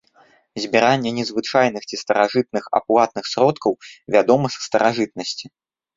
Збіранне 0.63 1.09
незвычайных 1.17 1.83
ці 1.91 1.95
старажытных 2.03 2.63
аплатных 2.79 3.23
сродкаў 3.35 3.71
вядома 4.17 4.47
са 4.55 4.59
старажытнасці. 4.69 5.45